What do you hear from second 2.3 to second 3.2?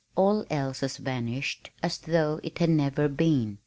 it had never